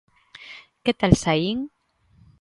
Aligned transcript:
_¿Que 0.83 0.91
tal 0.99 1.13
saín...? 1.23 1.59